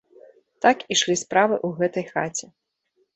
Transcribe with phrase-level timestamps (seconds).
[0.65, 2.45] Так ішлі справы ў гэтай хаце.